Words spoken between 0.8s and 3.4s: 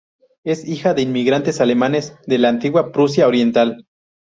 de inmigrantes alemanes de la antigua Prusia